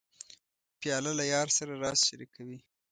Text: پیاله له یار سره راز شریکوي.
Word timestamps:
پیاله 0.79 1.11
له 1.19 1.25
یار 1.33 1.47
سره 1.57 1.73
راز 1.83 1.99
شریکوي. 2.07 2.57